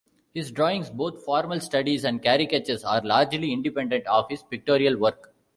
His 0.33 0.51
drawings, 0.51 0.89
both 0.89 1.23
formal 1.23 1.59
studies 1.59 2.05
and 2.05 2.23
caricatures, 2.23 2.83
are 2.83 3.01
largely 3.03 3.53
independent 3.53 4.07
of 4.07 4.25
his 4.31 4.41
pictorial 4.41 4.97
work. 4.97 5.35